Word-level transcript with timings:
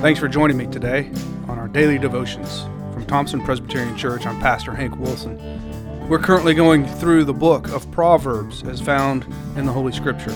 Thanks 0.00 0.18
for 0.18 0.28
joining 0.28 0.56
me 0.56 0.66
today 0.66 1.10
on 1.46 1.58
our 1.58 1.68
daily 1.68 1.98
devotions. 1.98 2.62
From 2.94 3.04
Thompson 3.04 3.42
Presbyterian 3.42 3.98
Church, 3.98 4.24
I'm 4.24 4.40
Pastor 4.40 4.74
Hank 4.74 4.96
Wilson. 4.96 6.08
We're 6.08 6.18
currently 6.18 6.54
going 6.54 6.86
through 6.86 7.24
the 7.24 7.34
book 7.34 7.68
of 7.68 7.90
Proverbs 7.90 8.62
as 8.62 8.80
found 8.80 9.26
in 9.56 9.66
the 9.66 9.72
Holy 9.72 9.92
Scripture. 9.92 10.34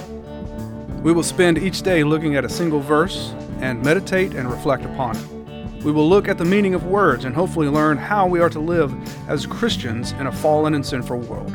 We 1.02 1.14
will 1.14 1.22
spend 1.22 1.56
each 1.56 1.80
day 1.80 2.04
looking 2.04 2.36
at 2.36 2.44
a 2.44 2.48
single 2.48 2.80
verse 2.80 3.32
and 3.60 3.82
meditate 3.82 4.34
and 4.34 4.50
reflect 4.50 4.84
upon 4.84 5.16
it. 5.16 5.82
We 5.82 5.92
will 5.92 6.10
look 6.10 6.28
at 6.28 6.36
the 6.36 6.44
meaning 6.44 6.74
of 6.74 6.84
words 6.84 7.24
and 7.24 7.34
hopefully 7.34 7.68
learn 7.68 7.96
how 7.96 8.26
we 8.26 8.40
are 8.40 8.50
to 8.50 8.60
live 8.60 8.94
as 9.30 9.46
Christians 9.46 10.12
in 10.12 10.26
a 10.26 10.32
fallen 10.32 10.74
and 10.74 10.84
sinful 10.84 11.20
world. 11.20 11.50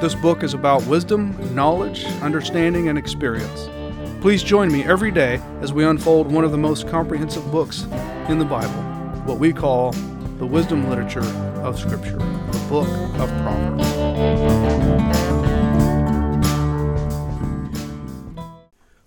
This 0.00 0.16
book 0.16 0.42
is 0.42 0.54
about 0.54 0.84
wisdom, 0.86 1.54
knowledge, 1.54 2.06
understanding, 2.22 2.88
and 2.88 2.98
experience. 2.98 3.68
Please 4.26 4.42
join 4.42 4.72
me 4.72 4.82
every 4.82 5.12
day 5.12 5.40
as 5.60 5.72
we 5.72 5.84
unfold 5.84 6.32
one 6.32 6.42
of 6.42 6.50
the 6.50 6.58
most 6.58 6.88
comprehensive 6.88 7.48
books 7.52 7.84
in 8.28 8.40
the 8.40 8.44
Bible, 8.44 8.82
what 9.22 9.38
we 9.38 9.52
call 9.52 9.92
the 10.38 10.44
wisdom 10.44 10.90
literature 10.90 11.22
of 11.62 11.78
Scripture, 11.78 12.16
the 12.16 12.66
book 12.68 12.88
of 13.20 13.30
Proverbs. 13.44 13.86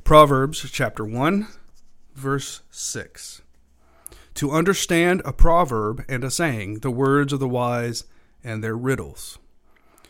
Proverbs 0.05 0.71
chapter 0.71 1.03
1, 1.03 1.47
verse 2.15 2.61
6. 2.71 3.41
To 4.35 4.51
understand 4.51 5.21
a 5.25 5.33
proverb 5.33 6.05
and 6.07 6.23
a 6.23 6.31
saying, 6.31 6.75
the 6.75 6.91
words 6.91 7.33
of 7.33 7.41
the 7.41 7.49
wise 7.49 8.05
and 8.41 8.63
their 8.63 8.77
riddles. 8.77 9.37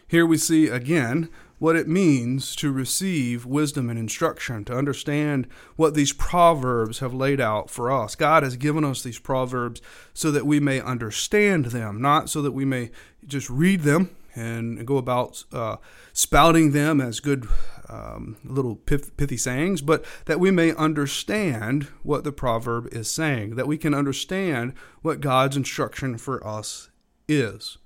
Here 0.08 0.28
we 0.28 0.38
see 0.38 0.68
again 0.68 1.30
what 1.60 1.76
it 1.76 1.88
means 1.88 2.56
to 2.56 2.72
receive 2.72 3.46
wisdom 3.46 3.90
and 3.90 4.00
instruction, 4.00 4.66
to 4.66 4.76
understand 4.76 5.48
what 5.76 5.94
these 5.94 6.14
proverbs 6.14 7.00
have 7.00 7.14
laid 7.14 7.40
out 7.40 7.70
for 7.70 7.92
us. 7.92 8.16
God 8.16 8.44
has 8.44 8.58
given 8.58 8.84
us 8.84 9.04
these 9.04 9.20
proverbs 9.20 9.82
so 10.14 10.32
that 10.32 10.46
we 10.46 10.60
may 10.60 10.82
understand 10.82 11.66
them, 11.66 12.02
not 12.02 12.30
so 12.30 12.42
that 12.42 12.54
we 12.54 12.66
may 12.66 12.92
just 13.28 13.50
read 13.50 13.82
them 13.82 14.16
and 14.36 14.86
go 14.88 14.98
about 14.98 15.44
uh, 15.52 15.76
spouting 16.14 16.72
them 16.72 17.02
as 17.02 17.20
good 17.20 17.48
um, 17.90 18.38
little 18.44 18.76
pithy 18.76 19.38
sayings, 19.38 19.82
but 19.82 20.06
that 20.26 20.40
we 20.40 20.52
may 20.52 20.74
understand 20.76 21.86
what 22.04 22.24
the 22.24 22.32
proverb 22.32 22.88
is 22.94 23.12
saying, 23.12 23.56
that 23.56 23.68
we 23.68 23.78
can 23.78 23.94
understand 23.94 24.74
what 25.02 25.22
God's 25.22 25.58
instruction 25.58 26.18
for 26.18 26.46
us 26.46 26.90
is. 27.28 27.78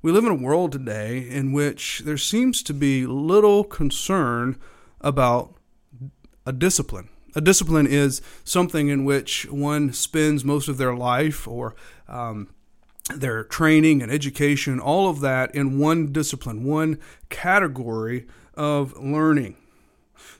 We 0.00 0.12
live 0.12 0.24
in 0.24 0.30
a 0.30 0.34
world 0.34 0.70
today 0.70 1.18
in 1.28 1.52
which 1.52 2.02
there 2.04 2.16
seems 2.16 2.62
to 2.62 2.72
be 2.72 3.04
little 3.04 3.64
concern 3.64 4.56
about 5.00 5.54
a 6.46 6.52
discipline. 6.52 7.08
A 7.34 7.40
discipline 7.40 7.88
is 7.88 8.22
something 8.44 8.86
in 8.86 9.04
which 9.04 9.50
one 9.50 9.92
spends 9.92 10.44
most 10.44 10.68
of 10.68 10.78
their 10.78 10.94
life 10.94 11.48
or 11.48 11.74
um, 12.06 12.54
their 13.12 13.42
training 13.42 14.00
and 14.00 14.12
education, 14.12 14.78
all 14.78 15.10
of 15.10 15.18
that 15.20 15.52
in 15.52 15.80
one 15.80 16.12
discipline, 16.12 16.62
one 16.62 17.00
category 17.28 18.28
of 18.54 18.96
learning. 18.96 19.56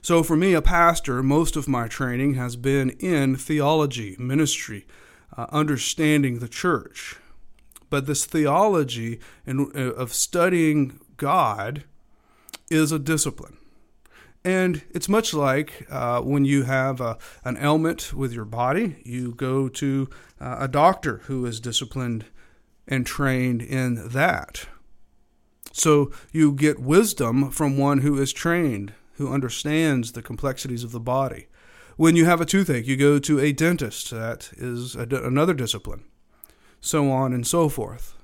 So, 0.01 0.23
for 0.23 0.37
me, 0.37 0.53
a 0.53 0.61
pastor, 0.61 1.21
most 1.21 1.57
of 1.57 1.67
my 1.67 1.89
training 1.89 2.35
has 2.35 2.55
been 2.55 2.91
in 2.91 3.35
theology, 3.35 4.15
ministry, 4.17 4.87
uh, 5.35 5.47
understanding 5.51 6.39
the 6.39 6.47
church. 6.47 7.17
But 7.89 8.05
this 8.05 8.25
theology 8.25 9.19
uh, 9.47 9.63
of 9.93 10.13
studying 10.13 10.99
God 11.17 11.83
is 12.69 12.91
a 12.91 12.99
discipline. 12.99 13.57
And 14.43 14.83
it's 14.91 15.09
much 15.09 15.33
like 15.33 15.85
uh, 15.89 16.21
when 16.21 16.45
you 16.45 16.63
have 16.63 17.01
a, 17.01 17.17
an 17.43 17.57
ailment 17.57 18.13
with 18.13 18.31
your 18.31 18.45
body, 18.45 18.97
you 19.03 19.33
go 19.33 19.67
to 19.69 20.09
uh, 20.39 20.57
a 20.59 20.67
doctor 20.67 21.17
who 21.25 21.45
is 21.45 21.59
disciplined 21.59 22.25
and 22.87 23.05
trained 23.05 23.61
in 23.61 24.09
that. 24.09 24.67
So 25.73 26.11
you 26.31 26.53
get 26.53 26.79
wisdom 26.79 27.51
from 27.51 27.77
one 27.77 27.99
who 27.99 28.19
is 28.19 28.31
trained, 28.31 28.93
who 29.13 29.31
understands 29.31 30.13
the 30.13 30.21
complexities 30.21 30.83
of 30.83 30.91
the 30.91 30.99
body. 30.99 31.47
When 31.97 32.15
you 32.15 32.25
have 32.25 32.39
a 32.39 32.45
toothache, 32.45 32.87
you 32.87 32.95
go 32.95 33.19
to 33.19 33.39
a 33.39 33.51
dentist. 33.51 34.09
That 34.09 34.51
is 34.55 34.95
a, 34.95 35.01
another 35.03 35.53
discipline 35.53 36.05
so 36.81 37.11
on 37.11 37.33
and 37.33 37.45
so 37.45 37.69
forth. 37.69 38.15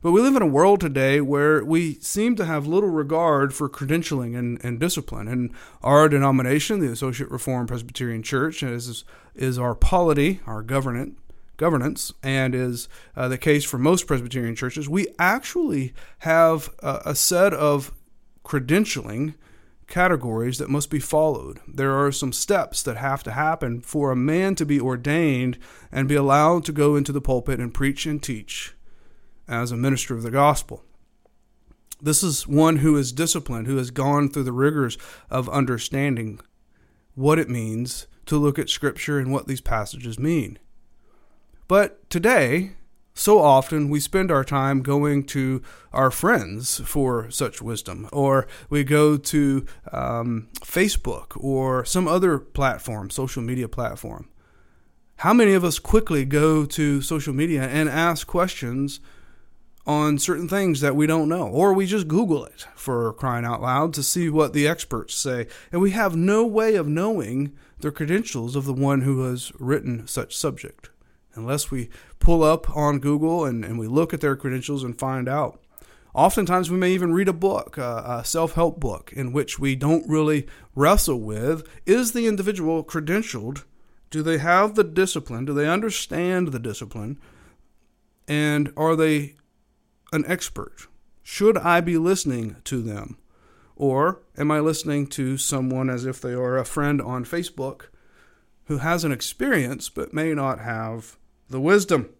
But 0.00 0.12
we 0.12 0.20
live 0.20 0.36
in 0.36 0.42
a 0.42 0.46
world 0.46 0.80
today 0.80 1.20
where 1.20 1.64
we 1.64 1.94
seem 1.94 2.36
to 2.36 2.44
have 2.44 2.68
little 2.68 2.88
regard 2.88 3.52
for 3.52 3.68
credentialing 3.68 4.38
and, 4.38 4.64
and 4.64 4.78
discipline. 4.78 5.26
And 5.26 5.52
our 5.82 6.08
denomination, 6.08 6.78
the 6.78 6.92
Associate 6.92 7.28
Reformed 7.28 7.66
Presbyterian 7.66 8.22
Church, 8.22 8.62
is, 8.62 9.04
is 9.34 9.58
our 9.58 9.74
polity, 9.74 10.38
our 10.46 10.62
governance, 10.62 11.18
governance, 11.56 12.12
and 12.22 12.54
is 12.54 12.88
uh, 13.16 13.26
the 13.26 13.38
case 13.38 13.64
for 13.64 13.76
most 13.76 14.06
Presbyterian 14.06 14.54
churches. 14.54 14.88
We 14.88 15.08
actually 15.18 15.92
have 16.18 16.72
a, 16.78 17.00
a 17.06 17.14
set 17.16 17.52
of 17.52 17.92
credentialing 18.44 19.34
categories 19.88 20.58
that 20.58 20.70
must 20.70 20.90
be 20.90 21.00
followed. 21.00 21.60
There 21.66 21.94
are 21.94 22.12
some 22.12 22.32
steps 22.32 22.82
that 22.82 22.96
have 22.96 23.22
to 23.24 23.32
happen 23.32 23.80
for 23.80 24.10
a 24.10 24.16
man 24.16 24.54
to 24.56 24.66
be 24.66 24.80
ordained 24.80 25.58
and 25.90 26.06
be 26.06 26.14
allowed 26.14 26.64
to 26.66 26.72
go 26.72 26.94
into 26.94 27.10
the 27.10 27.20
pulpit 27.20 27.58
and 27.58 27.74
preach 27.74 28.06
and 28.06 28.22
teach 28.22 28.74
as 29.48 29.72
a 29.72 29.76
minister 29.76 30.14
of 30.14 30.22
the 30.22 30.30
gospel. 30.30 30.84
This 32.00 32.22
is 32.22 32.46
one 32.46 32.76
who 32.76 32.96
is 32.96 33.10
disciplined, 33.10 33.66
who 33.66 33.78
has 33.78 33.90
gone 33.90 34.28
through 34.28 34.44
the 34.44 34.52
rigors 34.52 34.98
of 35.30 35.48
understanding 35.48 36.38
what 37.14 37.38
it 37.38 37.48
means 37.48 38.06
to 38.26 38.36
look 38.36 38.58
at 38.58 38.68
Scripture 38.68 39.18
and 39.18 39.32
what 39.32 39.48
these 39.48 39.60
passages 39.60 40.18
mean. 40.18 40.58
But 41.66 42.08
today, 42.08 42.72
so 43.18 43.40
often 43.40 43.88
we 43.88 43.98
spend 43.98 44.30
our 44.30 44.44
time 44.44 44.80
going 44.80 45.24
to 45.24 45.60
our 45.92 46.08
friends 46.08 46.80
for 46.84 47.28
such 47.32 47.60
wisdom, 47.60 48.08
or 48.12 48.46
we 48.70 48.84
go 48.84 49.16
to 49.16 49.66
um, 49.90 50.46
Facebook 50.60 51.32
or 51.36 51.84
some 51.84 52.06
other 52.06 52.38
platform, 52.38 53.10
social 53.10 53.42
media 53.42 53.68
platform. 53.68 54.28
How 55.16 55.32
many 55.32 55.52
of 55.54 55.64
us 55.64 55.80
quickly 55.80 56.24
go 56.24 56.64
to 56.66 57.02
social 57.02 57.34
media 57.34 57.62
and 57.62 57.88
ask 57.88 58.24
questions 58.24 59.00
on 59.84 60.18
certain 60.18 60.48
things 60.48 60.80
that 60.80 60.94
we 60.94 61.08
don't 61.08 61.28
know, 61.28 61.48
or 61.48 61.72
we 61.72 61.86
just 61.86 62.06
Google 62.06 62.44
it 62.44 62.66
for 62.76 63.12
crying 63.14 63.44
out 63.44 63.60
loud 63.60 63.92
to 63.94 64.02
see 64.04 64.28
what 64.28 64.52
the 64.52 64.68
experts 64.68 65.16
say, 65.16 65.48
and 65.72 65.80
we 65.80 65.90
have 65.90 66.14
no 66.14 66.46
way 66.46 66.76
of 66.76 66.86
knowing 66.86 67.52
the 67.80 67.90
credentials 67.90 68.54
of 68.54 68.64
the 68.64 68.72
one 68.72 69.00
who 69.00 69.24
has 69.24 69.50
written 69.58 70.06
such 70.06 70.36
subject 70.36 70.90
unless 71.38 71.70
we 71.70 71.88
pull 72.18 72.42
up 72.42 72.68
on 72.76 72.98
Google 72.98 73.44
and, 73.44 73.64
and 73.64 73.78
we 73.78 73.86
look 73.86 74.12
at 74.12 74.20
their 74.20 74.36
credentials 74.36 74.84
and 74.84 74.98
find 74.98 75.28
out. 75.28 75.62
Oftentimes, 76.14 76.70
we 76.70 76.76
may 76.76 76.92
even 76.92 77.12
read 77.12 77.28
a 77.28 77.32
book, 77.32 77.78
a 77.78 78.22
self 78.24 78.54
help 78.54 78.80
book, 78.80 79.12
in 79.12 79.32
which 79.32 79.58
we 79.58 79.76
don't 79.76 80.08
really 80.08 80.46
wrestle 80.74 81.20
with 81.20 81.66
is 81.86 82.12
the 82.12 82.26
individual 82.26 82.82
credentialed? 82.82 83.64
Do 84.10 84.22
they 84.22 84.38
have 84.38 84.74
the 84.74 84.84
discipline? 84.84 85.44
Do 85.44 85.52
they 85.52 85.68
understand 85.68 86.48
the 86.48 86.58
discipline? 86.58 87.18
And 88.26 88.72
are 88.76 88.96
they 88.96 89.36
an 90.12 90.24
expert? 90.26 90.88
Should 91.22 91.58
I 91.58 91.80
be 91.80 91.98
listening 91.98 92.56
to 92.64 92.82
them? 92.82 93.18
Or 93.76 94.22
am 94.36 94.50
I 94.50 94.60
listening 94.60 95.06
to 95.08 95.36
someone 95.36 95.88
as 95.88 96.04
if 96.04 96.20
they 96.20 96.32
are 96.32 96.56
a 96.56 96.64
friend 96.64 97.00
on 97.00 97.24
Facebook 97.24 97.90
who 98.64 98.78
has 98.78 99.04
an 99.04 99.12
experience 99.12 99.88
but 99.88 100.12
may 100.12 100.34
not 100.34 100.60
have 100.60 101.16
the 101.48 101.60
wisdom. 101.60 102.10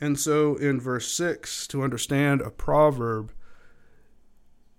And 0.00 0.18
so 0.18 0.56
in 0.56 0.80
verse 0.80 1.10
6, 1.12 1.66
to 1.68 1.82
understand 1.82 2.40
a 2.40 2.50
proverb 2.50 3.32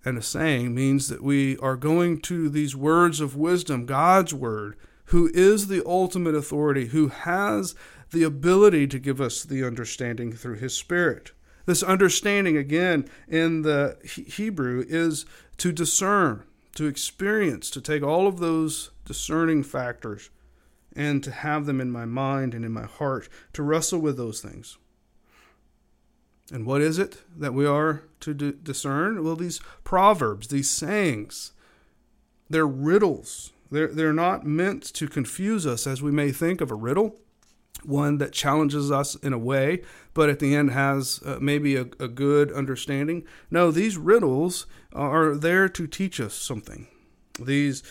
and 0.05 0.17
a 0.17 0.21
saying 0.21 0.73
means 0.73 1.09
that 1.09 1.23
we 1.23 1.57
are 1.57 1.75
going 1.75 2.21
to 2.21 2.49
these 2.49 2.75
words 2.75 3.19
of 3.19 3.35
wisdom, 3.35 3.85
God's 3.85 4.33
word, 4.33 4.77
who 5.05 5.29
is 5.33 5.67
the 5.67 5.85
ultimate 5.85 6.35
authority, 6.35 6.87
who 6.87 7.07
has 7.07 7.75
the 8.11 8.23
ability 8.23 8.87
to 8.87 8.99
give 8.99 9.19
us 9.19 9.43
the 9.43 9.65
understanding 9.65 10.31
through 10.31 10.55
his 10.55 10.73
spirit. 10.73 11.31
This 11.65 11.83
understanding, 11.83 12.55
again, 12.55 13.09
in 13.27 13.63
the 13.63 13.97
Hebrew, 14.03 14.85
is 14.87 15.25
to 15.57 15.71
discern, 15.71 16.43
to 16.75 16.85
experience, 16.85 17.69
to 17.71 17.81
take 17.81 18.03
all 18.03 18.27
of 18.27 18.39
those 18.39 18.91
discerning 19.03 19.63
factors 19.63 20.29
and 20.97 21.23
to 21.23 21.31
have 21.31 21.67
them 21.67 21.79
in 21.79 21.91
my 21.91 22.05
mind 22.05 22.55
and 22.55 22.65
in 22.65 22.71
my 22.73 22.85
heart, 22.85 23.29
to 23.53 23.61
wrestle 23.61 23.99
with 23.99 24.17
those 24.17 24.41
things. 24.41 24.77
And 26.51 26.65
what 26.65 26.81
is 26.81 26.97
it 26.97 27.21
that 27.37 27.53
we 27.53 27.67
are 27.67 28.03
to 28.21 28.33
d- 28.33 28.53
discern? 28.63 29.23
Well, 29.23 29.35
these 29.35 29.59
proverbs, 29.83 30.47
these 30.47 30.69
sayings, 30.69 31.53
they're 32.49 32.67
riddles. 32.67 33.53
They're, 33.69 33.89
they're 33.89 34.13
not 34.13 34.45
meant 34.45 34.83
to 34.95 35.07
confuse 35.07 35.67
us 35.67 35.85
as 35.85 36.01
we 36.01 36.11
may 36.11 36.31
think 36.31 36.61
of 36.61 36.71
a 36.71 36.75
riddle, 36.75 37.19
one 37.83 38.17
that 38.17 38.31
challenges 38.31 38.89
us 38.89 39.15
in 39.15 39.33
a 39.33 39.37
way, 39.37 39.83
but 40.15 40.29
at 40.29 40.39
the 40.39 40.55
end 40.55 40.71
has 40.71 41.21
uh, 41.25 41.37
maybe 41.39 41.75
a, 41.75 41.81
a 41.99 42.07
good 42.07 42.51
understanding. 42.51 43.23
No, 43.51 43.69
these 43.69 43.97
riddles 43.97 44.65
are 44.93 45.35
there 45.35 45.69
to 45.69 45.85
teach 45.85 46.19
us 46.19 46.33
something. 46.33 46.87
These 47.39 47.83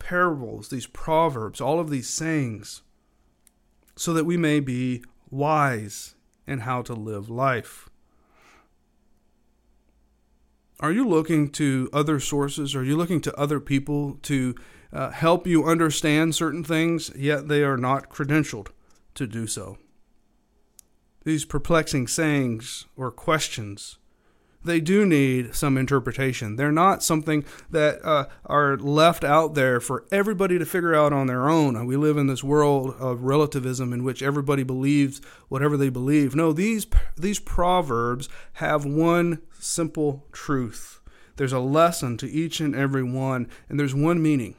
parables, 0.00 0.68
these 0.68 0.88
proverbs, 0.88 1.60
all 1.60 1.78
of 1.78 1.90
these 1.90 2.08
sayings 2.08 2.82
so 4.00 4.12
that 4.14 4.24
we 4.24 4.36
may 4.36 4.58
be 4.60 5.04
wise 5.30 6.14
in 6.46 6.60
how 6.60 6.80
to 6.82 6.94
live 6.94 7.28
life. 7.28 7.88
Are 10.80 10.90
you 10.90 11.06
looking 11.06 11.50
to 11.50 11.90
other 11.92 12.18
sources? 12.18 12.74
Are 12.74 12.82
you 12.82 12.96
looking 12.96 13.20
to 13.20 13.36
other 13.38 13.60
people 13.60 14.18
to 14.22 14.54
uh, 14.90 15.10
help 15.10 15.46
you 15.46 15.66
understand 15.66 16.34
certain 16.34 16.64
things, 16.64 17.12
yet 17.14 17.48
they 17.48 17.62
are 17.62 17.76
not 17.76 18.08
credentialed 18.08 18.68
to 19.14 19.26
do 19.26 19.46
so? 19.46 19.76
These 21.24 21.44
perplexing 21.44 22.08
sayings 22.08 22.86
or 22.96 23.10
questions 23.10 23.98
they 24.62 24.80
do 24.80 25.06
need 25.06 25.54
some 25.54 25.78
interpretation. 25.78 26.56
They're 26.56 26.70
not 26.70 27.02
something 27.02 27.44
that 27.70 28.04
uh, 28.04 28.26
are 28.44 28.76
left 28.76 29.24
out 29.24 29.54
there 29.54 29.80
for 29.80 30.04
everybody 30.12 30.58
to 30.58 30.66
figure 30.66 30.94
out 30.94 31.12
on 31.12 31.26
their 31.26 31.48
own. 31.48 31.86
We 31.86 31.96
live 31.96 32.18
in 32.18 32.26
this 32.26 32.44
world 32.44 32.94
of 32.98 33.22
relativism 33.22 33.92
in 33.92 34.04
which 34.04 34.22
everybody 34.22 34.62
believes 34.62 35.20
whatever 35.48 35.76
they 35.76 35.88
believe. 35.88 36.34
No, 36.34 36.52
these 36.52 36.86
these 37.16 37.38
proverbs 37.38 38.28
have 38.54 38.84
one 38.84 39.40
simple 39.58 40.26
truth. 40.30 41.00
There's 41.36 41.52
a 41.54 41.60
lesson 41.60 42.18
to 42.18 42.30
each 42.30 42.60
and 42.60 42.74
every 42.74 43.02
one, 43.02 43.48
and 43.68 43.80
there's 43.80 43.94
one 43.94 44.22
meaning. 44.22 44.56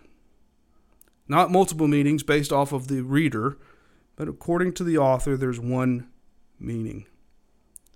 Not 1.27 1.51
multiple 1.51 1.87
meanings 1.87 2.23
based 2.23 2.51
off 2.51 2.73
of 2.73 2.87
the 2.87 3.01
reader, 3.01 3.59
but 4.15 4.27
according 4.27 4.73
to 4.73 4.83
the 4.83 4.97
author, 4.97 5.37
there's 5.37 5.59
one 5.59 6.09
meaning. 6.59 7.05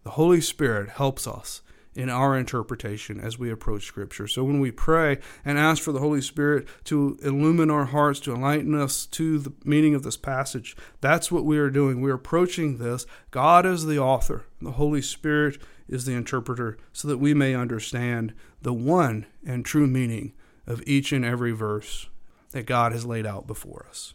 The 0.04 0.12
Holy 0.12 0.40
Spirit 0.40 0.90
helps 0.90 1.26
us 1.26 1.64
in 1.96 2.10
our 2.10 2.38
interpretation 2.38 3.20
as 3.20 3.40
we 3.40 3.50
approach 3.50 3.86
Scripture. 3.86 4.28
So 4.28 4.44
when 4.44 4.60
we 4.60 4.72
pray 4.72 5.20
and 5.44 5.58
ask 5.58 5.82
for 5.82 5.92
the 5.92 6.00
Holy 6.00 6.22
Spirit 6.22 6.68
to 6.86 7.18
illumine 7.24 7.72
our 7.72 7.86
hearts, 7.86 8.20
to 8.22 8.34
enlighten 8.34 8.76
us 8.76 9.06
to 9.08 9.40
the 9.40 9.54
meaning 9.64 9.96
of 9.96 10.04
this 10.04 10.18
passage, 10.18 10.76
that's 11.02 11.32
what 11.32 11.46
we 11.46 11.58
are 11.58 11.70
doing. 11.70 12.02
We're 12.02 12.16
approaching 12.16 12.78
this. 12.78 13.06
God 13.32 13.66
is 13.66 13.86
the 13.86 14.00
author, 14.00 14.46
the 14.62 14.74
Holy 14.74 15.02
Spirit 15.02 15.62
is 15.88 16.06
the 16.06 16.14
interpreter, 16.14 16.78
so 16.92 17.08
that 17.08 17.20
we 17.20 17.34
may 17.34 17.56
understand 17.56 18.34
the 18.62 18.74
one 18.74 19.26
and 19.46 19.64
true 19.64 19.88
meaning 19.88 20.34
of 20.68 20.84
each 20.86 21.12
and 21.12 21.24
every 21.24 21.52
verse 21.52 22.10
that 22.52 22.66
God 22.66 22.92
has 22.92 23.06
laid 23.06 23.26
out 23.26 23.48
before 23.48 23.86
us. 23.90 24.14